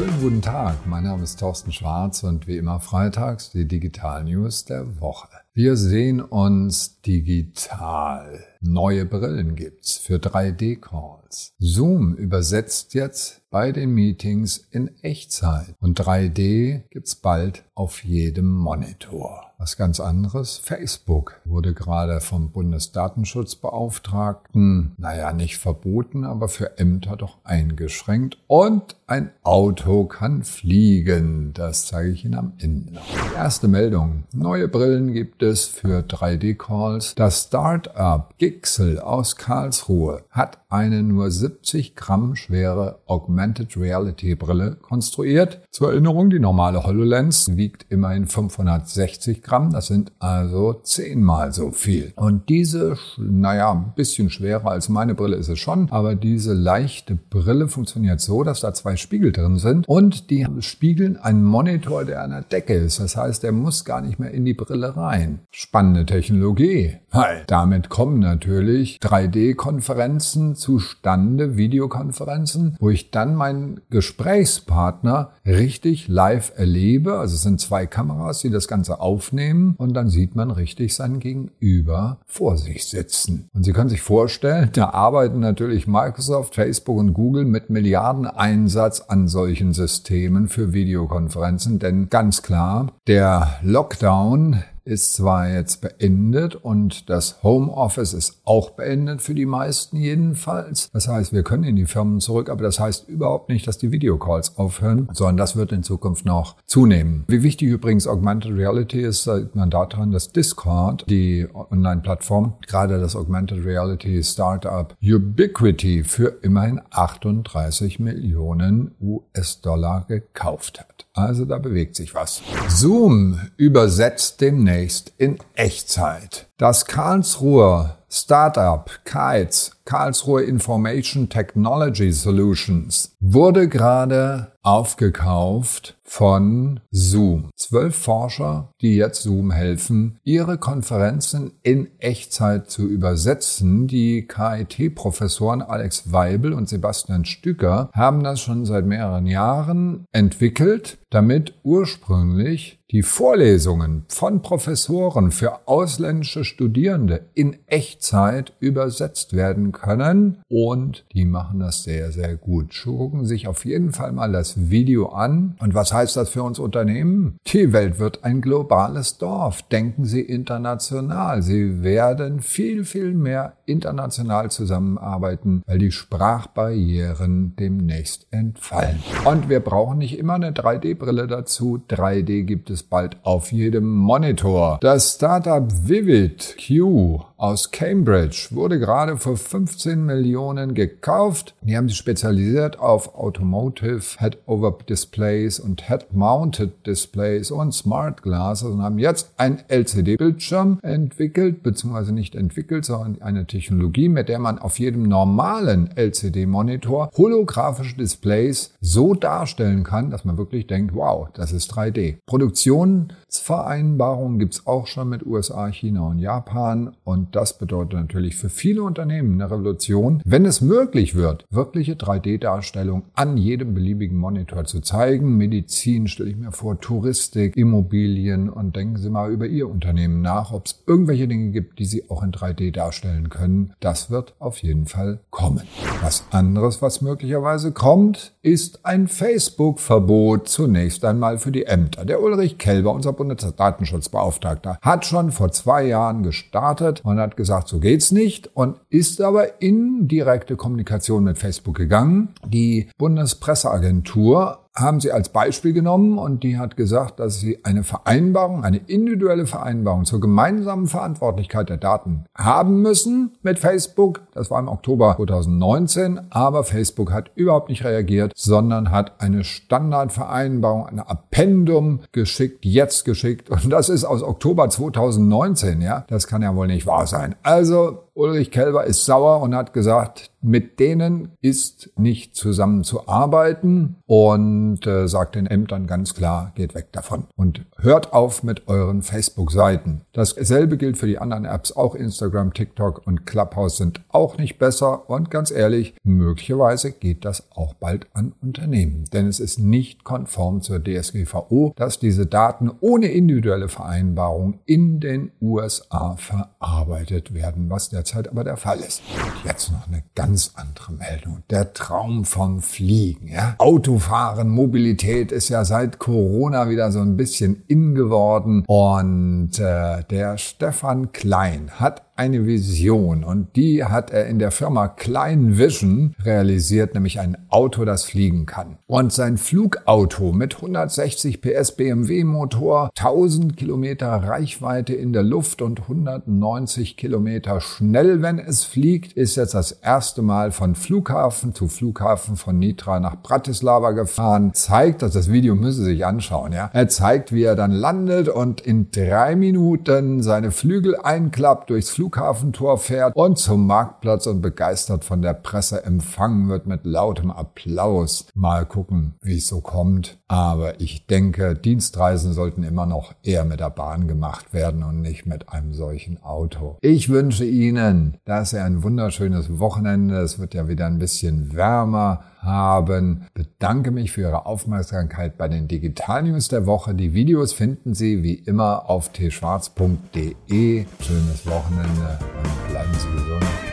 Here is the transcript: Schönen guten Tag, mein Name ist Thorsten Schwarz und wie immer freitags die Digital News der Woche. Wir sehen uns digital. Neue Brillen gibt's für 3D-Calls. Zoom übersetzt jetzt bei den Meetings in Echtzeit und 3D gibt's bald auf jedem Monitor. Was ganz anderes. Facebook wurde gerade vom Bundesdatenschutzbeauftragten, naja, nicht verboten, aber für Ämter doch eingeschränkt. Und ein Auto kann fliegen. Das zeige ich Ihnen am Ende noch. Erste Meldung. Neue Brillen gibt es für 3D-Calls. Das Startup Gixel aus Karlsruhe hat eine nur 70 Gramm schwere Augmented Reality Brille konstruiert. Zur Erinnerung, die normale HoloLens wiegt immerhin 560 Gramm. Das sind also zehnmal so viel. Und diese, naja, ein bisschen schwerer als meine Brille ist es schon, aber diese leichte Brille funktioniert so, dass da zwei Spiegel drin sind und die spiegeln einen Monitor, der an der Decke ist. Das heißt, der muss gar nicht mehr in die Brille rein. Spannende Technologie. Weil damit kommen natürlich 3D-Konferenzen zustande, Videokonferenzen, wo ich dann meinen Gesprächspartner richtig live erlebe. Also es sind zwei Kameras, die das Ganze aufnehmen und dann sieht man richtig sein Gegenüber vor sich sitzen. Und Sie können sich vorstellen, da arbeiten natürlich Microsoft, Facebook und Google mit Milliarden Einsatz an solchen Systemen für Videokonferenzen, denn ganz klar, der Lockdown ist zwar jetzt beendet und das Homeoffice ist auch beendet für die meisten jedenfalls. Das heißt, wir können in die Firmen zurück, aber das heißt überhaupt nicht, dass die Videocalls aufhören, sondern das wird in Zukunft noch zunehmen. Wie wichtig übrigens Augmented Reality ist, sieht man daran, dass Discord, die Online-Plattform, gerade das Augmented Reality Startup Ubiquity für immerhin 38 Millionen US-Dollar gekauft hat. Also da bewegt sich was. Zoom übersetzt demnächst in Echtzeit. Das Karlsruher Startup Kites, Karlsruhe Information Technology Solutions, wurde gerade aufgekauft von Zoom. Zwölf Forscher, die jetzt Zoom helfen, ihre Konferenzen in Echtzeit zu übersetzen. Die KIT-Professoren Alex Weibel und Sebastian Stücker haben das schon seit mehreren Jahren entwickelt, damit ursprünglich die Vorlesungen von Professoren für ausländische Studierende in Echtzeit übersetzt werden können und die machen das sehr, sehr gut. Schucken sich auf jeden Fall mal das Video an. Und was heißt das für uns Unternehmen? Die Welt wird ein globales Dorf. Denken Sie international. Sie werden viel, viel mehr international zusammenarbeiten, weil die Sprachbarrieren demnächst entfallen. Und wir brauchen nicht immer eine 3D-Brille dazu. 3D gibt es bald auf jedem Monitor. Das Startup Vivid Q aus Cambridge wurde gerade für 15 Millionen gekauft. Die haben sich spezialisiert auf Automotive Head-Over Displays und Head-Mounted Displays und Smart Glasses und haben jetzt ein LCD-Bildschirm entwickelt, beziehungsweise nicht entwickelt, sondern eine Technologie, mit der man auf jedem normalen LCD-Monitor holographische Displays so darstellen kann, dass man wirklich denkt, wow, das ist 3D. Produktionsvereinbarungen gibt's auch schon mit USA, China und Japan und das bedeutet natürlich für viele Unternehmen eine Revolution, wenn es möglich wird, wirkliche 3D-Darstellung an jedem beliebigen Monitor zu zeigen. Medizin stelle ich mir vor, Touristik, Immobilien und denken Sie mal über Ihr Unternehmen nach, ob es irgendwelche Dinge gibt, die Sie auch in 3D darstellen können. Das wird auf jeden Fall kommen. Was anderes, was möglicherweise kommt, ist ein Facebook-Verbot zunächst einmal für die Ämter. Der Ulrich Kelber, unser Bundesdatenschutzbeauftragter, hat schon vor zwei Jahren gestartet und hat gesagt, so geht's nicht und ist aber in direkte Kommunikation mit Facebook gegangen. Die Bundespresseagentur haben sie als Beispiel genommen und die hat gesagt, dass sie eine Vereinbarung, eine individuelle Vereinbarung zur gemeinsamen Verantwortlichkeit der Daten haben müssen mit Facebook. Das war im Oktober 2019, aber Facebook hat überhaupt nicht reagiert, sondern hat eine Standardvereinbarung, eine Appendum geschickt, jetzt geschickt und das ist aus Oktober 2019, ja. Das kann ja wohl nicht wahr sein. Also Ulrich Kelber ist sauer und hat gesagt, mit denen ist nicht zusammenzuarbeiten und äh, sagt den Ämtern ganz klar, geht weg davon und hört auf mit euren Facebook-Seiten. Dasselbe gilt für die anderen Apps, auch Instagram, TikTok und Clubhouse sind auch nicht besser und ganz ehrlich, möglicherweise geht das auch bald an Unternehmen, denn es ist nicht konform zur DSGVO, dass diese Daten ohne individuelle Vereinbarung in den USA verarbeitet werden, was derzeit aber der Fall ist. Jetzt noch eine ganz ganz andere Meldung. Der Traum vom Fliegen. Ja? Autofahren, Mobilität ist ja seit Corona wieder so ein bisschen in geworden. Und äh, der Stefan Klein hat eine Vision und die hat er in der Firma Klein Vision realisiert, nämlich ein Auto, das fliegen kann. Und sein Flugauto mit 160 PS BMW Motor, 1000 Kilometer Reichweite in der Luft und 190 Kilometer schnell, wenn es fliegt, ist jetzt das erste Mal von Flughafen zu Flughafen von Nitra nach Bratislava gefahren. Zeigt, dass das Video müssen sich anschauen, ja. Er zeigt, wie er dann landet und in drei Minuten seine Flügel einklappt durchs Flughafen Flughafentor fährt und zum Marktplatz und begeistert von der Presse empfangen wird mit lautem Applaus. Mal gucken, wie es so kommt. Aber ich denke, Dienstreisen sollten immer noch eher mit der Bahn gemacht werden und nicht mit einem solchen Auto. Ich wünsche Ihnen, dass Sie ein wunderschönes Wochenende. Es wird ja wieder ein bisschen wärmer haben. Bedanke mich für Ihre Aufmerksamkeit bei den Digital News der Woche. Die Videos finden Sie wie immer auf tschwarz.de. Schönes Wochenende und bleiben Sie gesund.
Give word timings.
Schönen 0.00 0.22
guten 0.22 0.40
Tag, 0.40 0.86
mein 0.86 1.04
Name 1.04 1.24
ist 1.24 1.38
Thorsten 1.38 1.72
Schwarz 1.72 2.22
und 2.22 2.46
wie 2.46 2.56
immer 2.56 2.80
freitags 2.80 3.50
die 3.50 3.68
Digital 3.68 4.24
News 4.24 4.64
der 4.64 4.98
Woche. 4.98 5.28
Wir 5.52 5.76
sehen 5.76 6.20
uns 6.20 7.00
digital. 7.00 8.44
Neue 8.60 9.04
Brillen 9.04 9.56
gibt's 9.56 9.96
für 9.96 10.18
3D-Calls. 10.18 11.54
Zoom 11.58 12.14
übersetzt 12.14 12.94
jetzt 12.94 13.40
bei 13.50 13.72
den 13.72 13.90
Meetings 13.90 14.68
in 14.70 14.92
Echtzeit 15.02 15.74
und 15.80 16.00
3D 16.00 16.84
gibt's 16.90 17.16
bald 17.16 17.64
auf 17.74 18.04
jedem 18.04 18.52
Monitor. 18.52 19.46
Was 19.58 19.76
ganz 19.76 19.98
anderes. 20.00 20.56
Facebook 20.56 21.42
wurde 21.44 21.74
gerade 21.74 22.22
vom 22.22 22.50
Bundesdatenschutzbeauftragten, 22.50 24.94
naja, 24.96 25.34
nicht 25.34 25.58
verboten, 25.58 26.24
aber 26.24 26.48
für 26.48 26.78
Ämter 26.78 27.16
doch 27.16 27.36
eingeschränkt. 27.44 28.38
Und 28.46 28.96
ein 29.06 29.30
Auto 29.42 30.06
kann 30.06 30.44
fliegen. 30.44 31.52
Das 31.52 31.84
zeige 31.86 32.08
ich 32.10 32.24
Ihnen 32.24 32.36
am 32.36 32.54
Ende 32.58 32.94
noch. 32.94 33.34
Erste 33.34 33.68
Meldung. 33.68 34.24
Neue 34.32 34.66
Brillen 34.66 35.12
gibt 35.12 35.39
es 35.42 35.66
für 35.66 36.00
3D-Calls. 36.00 37.14
Das 37.14 37.44
Startup 37.44 38.34
Gixel 38.38 38.98
aus 38.98 39.36
Karlsruhe 39.36 40.22
hat 40.30 40.58
eine 40.68 41.02
nur 41.02 41.30
70 41.30 41.96
Gramm 41.96 42.36
schwere 42.36 43.00
Augmented 43.06 43.76
Reality 43.76 44.34
Brille 44.34 44.76
konstruiert. 44.80 45.60
Zur 45.70 45.90
Erinnerung, 45.90 46.30
die 46.30 46.38
normale 46.38 46.84
HoloLens 46.84 47.56
wiegt 47.56 47.86
immerhin 47.90 48.26
560 48.26 49.42
Gramm. 49.42 49.72
Das 49.72 49.88
sind 49.88 50.12
also 50.18 50.80
zehnmal 50.82 51.52
so 51.52 51.70
viel. 51.70 52.12
Und 52.16 52.48
diese, 52.48 52.96
naja, 53.18 53.72
ein 53.72 53.92
bisschen 53.96 54.30
schwerer 54.30 54.70
als 54.70 54.88
meine 54.88 55.14
Brille 55.14 55.36
ist 55.36 55.48
es 55.48 55.58
schon, 55.58 55.90
aber 55.90 56.14
diese 56.14 56.54
leichte 56.54 57.16
Brille 57.16 57.68
funktioniert 57.68 58.20
so, 58.20 58.44
dass 58.44 58.60
da 58.60 58.72
zwei 58.72 58.96
Spiegel 58.96 59.32
drin 59.32 59.58
sind 59.58 59.88
und 59.88 60.30
die 60.30 60.46
spiegeln 60.60 61.16
einen 61.16 61.44
Monitor, 61.44 62.04
der 62.04 62.22
an 62.22 62.30
der 62.30 62.42
Decke 62.42 62.74
ist. 62.74 63.00
Das 63.00 63.16
heißt, 63.16 63.42
der 63.42 63.52
muss 63.52 63.84
gar 63.84 64.00
nicht 64.00 64.18
mehr 64.18 64.30
in 64.30 64.44
die 64.44 64.54
Brille 64.54 64.96
rein. 64.96 65.29
Spannende 65.50 66.06
Technologie. 66.06 66.96
Weil 67.10 67.42
damit 67.46 67.88
kommen 67.88 68.20
natürlich 68.20 68.98
3D-Konferenzen 69.02 70.54
zustande, 70.54 71.56
Videokonferenzen, 71.56 72.76
wo 72.78 72.90
ich 72.90 73.10
dann 73.10 73.34
meinen 73.34 73.80
Gesprächspartner 73.90 75.32
richtig 75.44 76.08
live 76.08 76.52
erlebe. 76.56 77.18
Also 77.18 77.34
es 77.34 77.42
sind 77.42 77.60
zwei 77.60 77.86
Kameras, 77.86 78.40
die 78.40 78.50
das 78.50 78.68
Ganze 78.68 79.00
aufnehmen 79.00 79.74
und 79.76 79.94
dann 79.94 80.08
sieht 80.08 80.36
man 80.36 80.50
richtig 80.50 80.94
sein 80.94 81.18
Gegenüber 81.18 82.18
vor 82.26 82.56
sich 82.56 82.86
sitzen. 82.86 83.48
Und 83.52 83.64
Sie 83.64 83.72
können 83.72 83.90
sich 83.90 84.02
vorstellen, 84.02 84.70
da 84.72 84.90
arbeiten 84.90 85.40
natürlich 85.40 85.86
Microsoft, 85.86 86.54
Facebook 86.54 86.98
und 86.98 87.12
Google 87.12 87.44
mit 87.44 87.70
Milliarden 87.70 88.26
Einsatz 88.26 89.00
an 89.00 89.26
solchen 89.28 89.72
Systemen 89.72 90.48
für 90.48 90.72
Videokonferenzen, 90.72 91.78
denn 91.78 92.08
ganz 92.08 92.42
klar, 92.42 92.92
der 93.06 93.58
Lockdown 93.62 94.62
ist 94.84 95.14
zwar 95.14 95.48
jetzt 95.48 95.80
beendet 95.80 96.56
und 96.56 97.10
das 97.10 97.42
Homeoffice 97.42 98.12
ist 98.12 98.40
auch 98.44 98.70
beendet 98.70 99.22
für 99.22 99.34
die 99.34 99.46
meisten 99.46 99.96
jedenfalls. 99.96 100.90
Das 100.92 101.08
heißt, 101.08 101.32
wir 101.32 101.42
können 101.42 101.64
in 101.64 101.76
die 101.76 101.86
Firmen 101.86 102.20
zurück, 102.20 102.48
aber 102.50 102.62
das 102.62 102.80
heißt 102.80 103.08
überhaupt 103.08 103.48
nicht, 103.48 103.66
dass 103.66 103.78
die 103.78 103.92
Videocalls 103.92 104.56
aufhören, 104.56 105.08
sondern 105.12 105.36
das 105.36 105.56
wird 105.56 105.72
in 105.72 105.82
Zukunft 105.82 106.24
noch 106.24 106.56
zunehmen. 106.66 107.24
Wie 107.28 107.42
wichtig 107.42 107.68
übrigens 107.68 108.06
Augmented 108.06 108.52
Reality 108.52 109.00
ist, 109.00 109.24
sieht 109.24 109.54
man 109.54 109.70
daran, 109.70 110.12
dass 110.12 110.32
Discord, 110.32 111.04
die 111.08 111.46
Online-Plattform, 111.52 112.54
gerade 112.66 113.00
das 113.00 113.16
Augmented 113.16 113.64
Reality 113.64 114.22
Startup 114.22 114.96
Ubiquity 115.02 116.04
für 116.04 116.38
immerhin 116.42 116.80
38 116.90 117.98
Millionen 117.98 118.94
US-Dollar 119.00 120.06
gekauft 120.08 120.80
hat. 120.80 121.06
Also 121.12 121.44
da 121.44 121.58
bewegt 121.58 121.96
sich 121.96 122.14
was. 122.14 122.42
Zoom 122.68 123.40
übersetzt 123.56 124.40
demnächst 124.40 125.12
in 125.18 125.38
Echtzeit. 125.54 126.49
Das 126.60 126.84
Karlsruher 126.84 127.96
Startup 128.10 128.90
Kites, 129.04 129.80
Karlsruhe 129.86 130.42
Information 130.42 131.30
Technology 131.30 132.12
Solutions, 132.12 133.16
wurde 133.18 133.66
gerade 133.66 134.52
aufgekauft 134.62 135.96
von 136.02 136.80
Zoom. 136.90 137.48
Zwölf 137.56 137.96
Forscher, 137.96 138.72
die 138.82 138.96
jetzt 138.96 139.22
Zoom 139.22 139.52
helfen, 139.52 140.18
ihre 140.22 140.58
Konferenzen 140.58 141.52
in 141.62 141.88
Echtzeit 141.98 142.68
zu 142.68 142.86
übersetzen. 142.86 143.86
Die 143.86 144.26
KIT-Professoren 144.28 145.62
Alex 145.62 146.12
Weibel 146.12 146.52
und 146.52 146.68
Sebastian 146.68 147.24
Stücker 147.24 147.88
haben 147.94 148.22
das 148.22 148.40
schon 148.40 148.66
seit 148.66 148.84
mehreren 148.84 149.26
Jahren 149.26 150.04
entwickelt, 150.12 150.98
damit 151.08 151.54
ursprünglich 151.62 152.79
die 152.90 153.02
Vorlesungen 153.02 154.04
von 154.08 154.42
Professoren 154.42 155.30
für 155.30 155.68
ausländische 155.68 156.44
Studierende 156.44 157.26
in 157.34 157.56
Echtzeit 157.66 158.52
übersetzt 158.58 159.32
werden 159.32 159.70
können 159.70 160.38
und 160.48 161.04
die 161.12 161.24
machen 161.24 161.60
das 161.60 161.84
sehr, 161.84 162.10
sehr 162.10 162.34
gut. 162.36 162.74
Schucken 162.74 163.26
sich 163.26 163.46
auf 163.46 163.64
jeden 163.64 163.92
Fall 163.92 164.10
mal 164.10 164.32
das 164.32 164.70
Video 164.70 165.10
an. 165.10 165.56
Und 165.60 165.74
was 165.74 165.92
heißt 165.92 166.16
das 166.16 166.30
für 166.30 166.42
uns 166.42 166.58
Unternehmen? 166.58 167.36
Die 167.46 167.72
Welt 167.72 168.00
wird 168.00 168.24
ein 168.24 168.40
globales 168.40 169.18
Dorf. 169.18 169.62
Denken 169.62 170.04
Sie 170.04 170.22
international. 170.22 171.42
Sie 171.42 171.82
werden 171.82 172.40
viel, 172.40 172.84
viel 172.84 173.14
mehr 173.14 173.54
international 173.66 174.50
zusammenarbeiten, 174.50 175.62
weil 175.66 175.78
die 175.78 175.92
Sprachbarrieren 175.92 177.54
demnächst 177.56 178.26
entfallen. 178.32 179.00
Und 179.24 179.48
wir 179.48 179.60
brauchen 179.60 179.98
nicht 179.98 180.18
immer 180.18 180.34
eine 180.34 180.50
3D-Brille 180.50 181.28
dazu. 181.28 181.80
3D 181.88 182.42
gibt 182.42 182.70
es 182.70 182.79
bald 182.82 183.16
auf 183.24 183.52
jedem 183.52 183.88
Monitor. 183.88 184.78
Das 184.80 185.14
Startup 185.14 185.64
Vivid 185.86 186.56
Q 186.66 187.20
aus 187.40 187.70
Cambridge 187.70 188.48
wurde 188.50 188.78
gerade 188.78 189.16
für 189.16 189.34
15 189.34 190.04
Millionen 190.04 190.74
gekauft. 190.74 191.54
Die 191.62 191.74
haben 191.74 191.88
sich 191.88 191.96
spezialisiert 191.96 192.78
auf 192.78 193.14
Automotive 193.14 194.02
Head-Over 194.18 194.76
Displays 194.86 195.58
und 195.58 195.88
Head-Mounted 195.88 196.86
Displays 196.86 197.50
und 197.50 197.72
Smart 197.72 198.22
Glasses 198.22 198.68
und 198.68 198.82
haben 198.82 198.98
jetzt 198.98 199.30
ein 199.38 199.62
LCD-Bildschirm 199.68 200.80
entwickelt, 200.82 201.62
beziehungsweise 201.62 202.12
nicht 202.12 202.34
entwickelt, 202.34 202.84
sondern 202.84 203.22
eine 203.22 203.46
Technologie, 203.46 204.10
mit 204.10 204.28
der 204.28 204.38
man 204.38 204.58
auf 204.58 204.78
jedem 204.78 205.04
normalen 205.04 205.88
LCD-Monitor 205.96 207.10
holographische 207.16 207.96
Displays 207.96 208.74
so 208.82 209.14
darstellen 209.14 209.82
kann, 209.82 210.10
dass 210.10 210.26
man 210.26 210.36
wirklich 210.36 210.66
denkt, 210.66 210.94
wow, 210.94 211.28
das 211.32 211.52
ist 211.52 211.72
3D. 211.72 212.18
Produktionsvereinbarungen 212.26 214.38
gibt's 214.38 214.66
auch 214.66 214.86
schon 214.86 215.08
mit 215.08 215.24
USA, 215.24 215.68
China 215.68 216.08
und 216.08 216.18
Japan 216.18 216.94
und 217.02 217.29
das 217.32 217.58
bedeutet 217.58 217.94
natürlich 217.94 218.36
für 218.36 218.48
viele 218.48 218.82
Unternehmen 218.82 219.34
eine 219.34 219.50
Revolution, 219.50 220.22
wenn 220.24 220.44
es 220.44 220.60
möglich 220.60 221.14
wird, 221.14 221.44
wirkliche 221.50 221.94
3D-Darstellung 221.94 223.04
an 223.14 223.36
jedem 223.36 223.74
beliebigen 223.74 224.18
Monitor 224.18 224.64
zu 224.64 224.80
zeigen. 224.80 225.36
Medizin 225.36 226.08
stelle 226.08 226.30
ich 226.30 226.36
mir 226.36 226.52
vor, 226.52 226.80
Touristik, 226.80 227.56
Immobilien 227.56 228.48
und 228.48 228.76
denken 228.76 228.96
Sie 228.96 229.10
mal 229.10 229.30
über 229.30 229.46
Ihr 229.46 229.68
Unternehmen 229.68 230.22
nach, 230.22 230.52
ob 230.52 230.66
es 230.66 230.82
irgendwelche 230.86 231.28
Dinge 231.28 231.50
gibt, 231.50 231.78
die 231.78 231.84
Sie 231.84 232.10
auch 232.10 232.22
in 232.22 232.32
3D 232.32 232.72
darstellen 232.72 233.28
können. 233.28 233.74
Das 233.80 234.10
wird 234.10 234.34
auf 234.38 234.58
jeden 234.58 234.86
Fall 234.86 235.20
kommen. 235.30 235.62
Was 236.02 236.24
anderes, 236.30 236.82
was 236.82 237.00
möglicherweise 237.00 237.72
kommt, 237.72 238.32
ist 238.42 238.84
ein 238.84 239.08
Facebook-Verbot 239.08 240.48
zunächst 240.48 241.04
einmal 241.04 241.38
für 241.38 241.52
die 241.52 241.66
Ämter. 241.66 242.04
Der 242.04 242.22
Ulrich 242.22 242.58
Kelber, 242.58 242.92
unser 242.92 243.12
Bundesdatenschutzbeauftragter, 243.12 244.78
hat 244.80 245.06
schon 245.06 245.30
vor 245.30 245.52
zwei 245.52 245.84
Jahren 245.84 246.22
gestartet 246.22 247.00
und 247.04 247.19
hat 247.20 247.36
gesagt, 247.36 247.68
so 247.68 247.78
geht's 247.78 248.12
nicht 248.12 248.50
und 248.54 248.76
ist 248.88 249.20
aber 249.20 249.60
in 249.62 250.08
direkte 250.08 250.56
Kommunikation 250.56 251.24
mit 251.24 251.38
Facebook 251.38 251.76
gegangen. 251.76 252.30
Die 252.46 252.88
Bundespresseagentur 252.98 254.59
haben 254.74 255.00
sie 255.00 255.12
als 255.12 255.30
Beispiel 255.30 255.72
genommen 255.72 256.18
und 256.18 256.42
die 256.42 256.58
hat 256.58 256.76
gesagt, 256.76 257.20
dass 257.20 257.40
sie 257.40 257.64
eine 257.64 257.82
Vereinbarung, 257.82 258.64
eine 258.64 258.78
individuelle 258.78 259.46
Vereinbarung 259.46 260.04
zur 260.04 260.20
gemeinsamen 260.20 260.86
Verantwortlichkeit 260.86 261.68
der 261.68 261.76
Daten 261.76 262.24
haben 262.36 262.80
müssen 262.82 263.36
mit 263.42 263.58
Facebook. 263.58 264.22
Das 264.32 264.50
war 264.50 264.60
im 264.60 264.68
Oktober 264.68 265.14
2019, 265.16 266.20
aber 266.30 266.64
Facebook 266.64 267.12
hat 267.12 267.30
überhaupt 267.34 267.68
nicht 267.68 267.84
reagiert, 267.84 268.32
sondern 268.36 268.90
hat 268.90 269.20
eine 269.20 269.44
Standardvereinbarung, 269.44 270.86
eine 270.86 271.08
Appendum 271.08 272.00
geschickt, 272.12 272.64
jetzt 272.64 273.04
geschickt 273.04 273.50
und 273.50 273.70
das 273.70 273.88
ist 273.88 274.04
aus 274.04 274.22
Oktober 274.22 274.68
2019, 274.68 275.80
ja. 275.80 276.04
Das 276.08 276.26
kann 276.26 276.42
ja 276.42 276.54
wohl 276.54 276.68
nicht 276.68 276.86
wahr 276.86 277.06
sein. 277.06 277.34
Also 277.42 278.04
Ulrich 278.14 278.50
Kelber 278.50 278.84
ist 278.84 279.04
sauer 279.04 279.40
und 279.40 279.54
hat 279.54 279.72
gesagt, 279.72 280.29
mit 280.42 280.80
denen 280.80 281.32
ist 281.40 281.90
nicht 281.96 282.34
zusammenzuarbeiten 282.34 283.96
und 284.06 284.86
äh, 284.86 285.06
sagt 285.08 285.34
den 285.34 285.46
Ämtern 285.46 285.86
ganz 285.86 286.14
klar, 286.14 286.52
geht 286.54 286.74
weg 286.74 286.92
davon 286.92 287.24
und 287.36 287.64
hört 287.76 288.12
auf 288.12 288.42
mit 288.42 288.68
euren 288.68 289.02
Facebook-Seiten. 289.02 290.02
Dasselbe 290.12 290.76
gilt 290.76 290.98
für 290.98 291.06
die 291.06 291.18
anderen 291.18 291.44
Apps, 291.44 291.72
auch 291.72 291.94
Instagram, 291.94 292.54
TikTok 292.54 293.06
und 293.06 293.26
Clubhouse 293.26 293.76
sind 293.76 294.00
auch 294.08 294.38
nicht 294.38 294.58
besser 294.58 295.08
und 295.10 295.30
ganz 295.30 295.50
ehrlich, 295.50 295.94
möglicherweise 296.02 296.92
geht 296.92 297.24
das 297.24 297.44
auch 297.54 297.74
bald 297.74 298.06
an 298.14 298.32
Unternehmen, 298.40 299.04
denn 299.12 299.26
es 299.26 299.40
ist 299.40 299.58
nicht 299.58 300.04
konform 300.04 300.62
zur 300.62 300.82
DSGVO, 300.82 301.72
dass 301.76 301.98
diese 301.98 302.26
Daten 302.26 302.70
ohne 302.80 303.06
individuelle 303.08 303.68
Vereinbarung 303.68 304.60
in 304.64 305.00
den 305.00 305.32
USA 305.40 306.16
verarbeitet 306.16 307.34
werden, 307.34 307.68
was 307.70 307.90
derzeit 307.90 308.28
aber 308.28 308.44
der 308.44 308.56
Fall 308.56 308.80
ist. 308.80 309.02
Jetzt 309.44 309.72
noch 309.72 309.86
eine 309.88 310.02
ganz 310.14 310.29
ganz 310.30 310.52
andere 310.54 310.92
Meldung. 310.92 311.42
Der 311.50 311.72
Traum 311.72 312.24
vom 312.24 312.62
Fliegen. 312.62 313.26
Ja? 313.26 313.56
Autofahren, 313.58 314.48
Mobilität 314.48 315.32
ist 315.32 315.48
ja 315.48 315.64
seit 315.64 315.98
Corona 315.98 316.68
wieder 316.68 316.92
so 316.92 317.00
ein 317.00 317.16
bisschen 317.16 317.64
in 317.66 317.96
geworden. 317.96 318.62
Und 318.68 319.58
äh, 319.58 320.04
der 320.08 320.38
Stefan 320.38 321.10
Klein 321.10 321.72
hat 321.80 322.09
eine 322.20 322.44
Vision 322.44 323.24
und 323.24 323.56
die 323.56 323.82
hat 323.82 324.10
er 324.10 324.26
in 324.26 324.38
der 324.38 324.50
Firma 324.50 324.88
Klein 324.88 325.56
Vision 325.56 326.14
realisiert, 326.22 326.92
nämlich 326.92 327.18
ein 327.18 327.38
Auto, 327.48 327.86
das 327.86 328.04
fliegen 328.04 328.44
kann. 328.44 328.76
Und 328.86 329.10
sein 329.10 329.38
Flugauto 329.38 330.30
mit 330.32 330.56
160 330.56 331.40
PS 331.40 331.72
BMW 331.76 332.24
Motor, 332.24 332.90
1000 332.94 333.56
Kilometer 333.56 334.08
Reichweite 334.08 334.92
in 334.92 335.14
der 335.14 335.22
Luft 335.22 335.62
und 335.62 335.80
190 335.80 336.98
Kilometer 336.98 337.58
schnell, 337.62 338.20
wenn 338.20 338.38
es 338.38 338.64
fliegt, 338.64 339.14
ist 339.14 339.36
jetzt 339.36 339.54
das 339.54 339.72
erste 339.72 340.20
Mal 340.20 340.52
von 340.52 340.74
Flughafen 340.74 341.54
zu 341.54 341.68
Flughafen 341.68 342.36
von 342.36 342.58
Nitra 342.58 343.00
nach 343.00 343.22
Bratislava 343.22 343.92
gefahren. 343.92 344.52
Zeigt, 344.52 345.00
dass 345.00 345.14
das 345.14 345.32
Video 345.32 345.54
müssen 345.54 345.86
sich 345.86 346.04
anschauen, 346.04 346.52
ja. 346.52 346.68
Er 346.74 346.88
zeigt, 346.88 347.32
wie 347.32 347.44
er 347.44 347.56
dann 347.56 347.72
landet 347.72 348.28
und 348.28 348.60
in 348.60 348.90
drei 348.90 349.36
Minuten 349.36 350.22
seine 350.22 350.50
Flügel 350.50 350.96
einklappt 350.96 351.70
durchs 351.70 351.88
Flughafen 351.88 352.09
Flughafentor 352.10 352.78
fährt 352.78 353.14
und 353.14 353.38
zum 353.38 353.66
Marktplatz 353.66 354.26
und 354.26 354.40
begeistert 354.40 355.04
von 355.04 355.22
der 355.22 355.32
Presse 355.32 355.84
empfangen 355.84 356.48
wird 356.48 356.66
mit 356.66 356.84
lautem 356.84 357.30
Applaus. 357.30 358.26
Mal 358.34 358.66
gucken, 358.66 359.14
wie 359.22 359.36
es 359.36 359.46
so 359.46 359.60
kommt. 359.60 360.18
Aber 360.26 360.80
ich 360.80 361.06
denke, 361.06 361.54
Dienstreisen 361.54 362.32
sollten 362.32 362.64
immer 362.64 362.86
noch 362.86 363.14
eher 363.22 363.44
mit 363.44 363.60
der 363.60 363.70
Bahn 363.70 364.08
gemacht 364.08 364.52
werden 364.52 364.82
und 364.82 365.00
nicht 365.00 365.26
mit 365.26 365.50
einem 365.50 365.72
solchen 365.72 366.20
Auto. 366.22 366.76
Ich 366.80 367.08
wünsche 367.10 367.44
Ihnen, 367.44 368.16
dass 368.24 368.50
Sie 368.50 368.58
ein 368.58 368.82
wunderschönes 368.82 369.60
Wochenende. 369.60 370.16
Es 370.16 370.40
wird 370.40 370.54
ja 370.54 370.66
wieder 370.66 370.86
ein 370.86 370.98
bisschen 370.98 371.54
wärmer 371.54 372.24
haben. 372.42 373.26
Bedanke 373.34 373.90
mich 373.90 374.12
für 374.12 374.22
Ihre 374.22 374.46
Aufmerksamkeit 374.46 375.36
bei 375.38 375.48
den 375.48 375.68
Digital 375.68 376.24
News 376.24 376.48
der 376.48 376.66
Woche. 376.66 376.94
Die 376.94 377.14
Videos 377.14 377.52
finden 377.52 377.94
Sie 377.94 378.22
wie 378.22 378.34
immer 378.34 378.88
auf 378.88 379.12
tschwarz.de. 379.12 380.86
Schönes 381.00 381.46
Wochenende 381.46 382.18
und 382.42 382.70
bleiben 382.70 382.92
Sie 382.94 383.10
gesund. 383.12 383.69